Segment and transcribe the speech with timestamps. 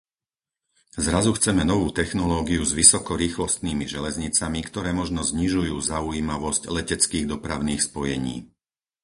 [1.07, 8.35] Zrazu chceme novú technológiu s vysokorýchlostnými železnicami, ktoré možno znižujú zaujímavosť leteckých dopravných spojení.